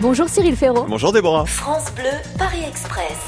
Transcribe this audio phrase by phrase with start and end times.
[0.00, 0.86] Bonjour Cyril Ferraud.
[0.88, 1.44] Bonjour Déborah.
[1.44, 2.08] France Bleu,
[2.38, 3.18] Paris Express.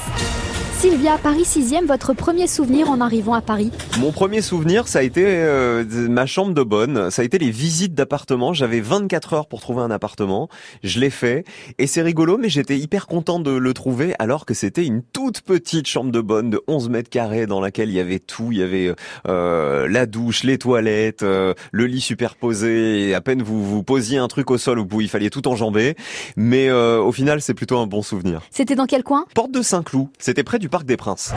[0.83, 5.01] Sylvia, Paris 6e, votre premier souvenir en arrivant à Paris Mon premier souvenir, ça a
[5.01, 7.09] été euh, ma chambre de bonne.
[7.09, 8.51] Ça a été les visites d'appartements.
[8.51, 10.49] J'avais 24 heures pour trouver un appartement.
[10.83, 11.45] Je l'ai fait.
[11.77, 15.39] Et c'est rigolo, mais j'étais hyper content de le trouver alors que c'était une toute
[15.39, 18.49] petite chambre de bonne de 11 mètres carrés dans laquelle il y avait tout.
[18.51, 18.93] Il y avait
[19.25, 23.07] euh, la douche, les toilettes, euh, le lit superposé.
[23.07, 25.95] Et à peine vous vous posiez un truc au sol où il fallait tout enjamber.
[26.35, 28.41] Mais au final, c'est plutôt un bon souvenir.
[28.51, 29.23] C'était dans quel coin?
[29.33, 30.09] Porte de Saint-Cloud.
[30.19, 31.31] C'était près du Parc des Princes.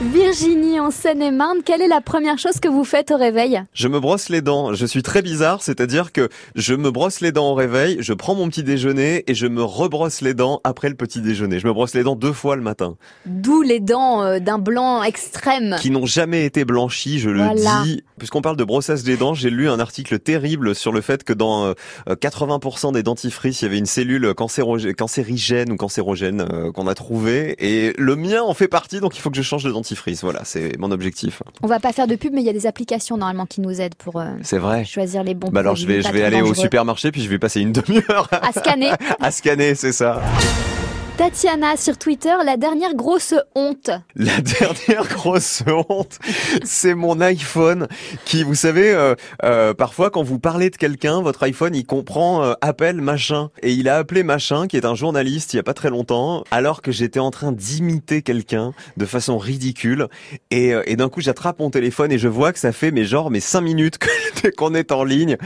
[0.00, 3.60] Virginie en Seine-et-Marne, quelle est la première chose que vous faites au réveil?
[3.72, 4.72] Je me brosse les dents.
[4.72, 8.36] Je suis très bizarre, c'est-à-dire que je me brosse les dents au réveil, je prends
[8.36, 11.58] mon petit déjeuner et je me rebrosse les dents après le petit déjeuner.
[11.58, 12.94] Je me brosse les dents deux fois le matin.
[13.26, 15.74] D'où les dents euh, d'un blanc extrême.
[15.80, 17.54] Qui n'ont jamais été blanchies, je Voilà.
[17.54, 18.04] le dis.
[18.20, 21.32] Puisqu'on parle de brossage des dents, j'ai lu un article terrible sur le fait que
[21.32, 21.74] dans euh,
[22.08, 27.56] 80% des dentifrices, il y avait une cellule cancérigène ou cancérogène euh, qu'on a trouvée.
[27.58, 29.87] Et le mien en fait partie, donc il faut que je change de dentifrice.
[30.22, 31.42] Voilà, c'est mon objectif.
[31.62, 33.80] On va pas faire de pub, mais il y a des applications normalement qui nous
[33.80, 34.84] aident pour euh, C'est vrai.
[34.84, 37.38] choisir les bons Bah alors je vais, je vais aller au supermarché puis je vais
[37.38, 38.90] passer une demi-heure À scanner.
[39.20, 40.20] à scanner, c'est ça.
[41.18, 43.90] Tatiana sur Twitter, la dernière grosse honte.
[44.14, 46.20] La dernière grosse honte,
[46.62, 47.88] c'est mon iPhone
[48.24, 52.44] qui, vous savez, euh, euh, parfois quand vous parlez de quelqu'un, votre iPhone il comprend
[52.44, 53.50] euh, appel machin.
[53.64, 56.44] Et il a appelé machin qui est un journaliste il y a pas très longtemps
[56.52, 60.06] alors que j'étais en train d'imiter quelqu'un de façon ridicule.
[60.52, 63.04] Et, euh, et d'un coup j'attrape mon téléphone et je vois que ça fait mais
[63.04, 63.98] genre mes cinq minutes
[64.56, 65.36] qu'on est en ligne.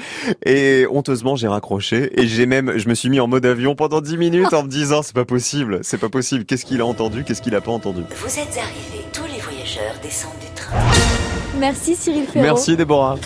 [0.44, 2.20] Et honteusement j'ai raccroché.
[2.20, 4.68] Et j'ai même je me suis mis en mode avion pendant 10 minutes en me
[4.68, 5.24] disant c'est pas
[5.62, 8.02] possible, c'est pas possible, qu'est-ce qu'il a entendu, qu'est-ce qu'il a pas entendu.
[8.10, 10.76] Vous êtes arrivés, tous les voyageurs descendent du train.
[11.58, 12.44] Merci Cyril Ferraud.
[12.44, 13.16] Merci Déborah.